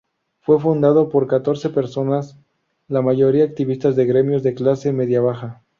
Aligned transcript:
Fue 0.39 0.59
fundado 0.59 1.09
por 1.09 1.27
catorce 1.27 1.69
personas, 1.69 2.35
la 2.87 3.03
mayoría 3.03 3.43
activistas 3.45 3.95
de 3.95 4.07
gremios 4.07 4.41
de 4.41 4.55
clase 4.55 4.91
media 4.93 5.21
baja. 5.21 5.61